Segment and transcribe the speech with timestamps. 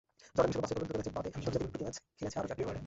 [0.37, 2.73] Jordan বিশ্বকাপ বাছাইপর্বের দুটো match বাদে আন্তর্জাতিক প্রীতি ম্যাচ খেলেছে আরও চারটি।